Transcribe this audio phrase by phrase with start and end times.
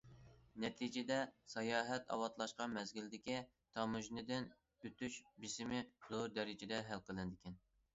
[0.61, 1.17] نەتىجىدە،
[1.55, 3.37] ساياھەت ئاۋاتلاشقان مەزگىلدىكى
[3.77, 7.67] تاموژنىدىن ئۆتۈش بېسىمى زور دەرىجىدە ھەل قىلىنىدىكەن.